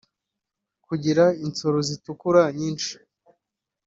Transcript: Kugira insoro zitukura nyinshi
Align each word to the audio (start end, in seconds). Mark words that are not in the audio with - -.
Kugira 0.85 1.25
insoro 1.45 1.77
zitukura 1.87 2.41
nyinshi 2.57 2.93